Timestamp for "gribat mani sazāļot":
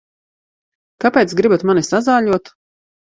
1.41-2.53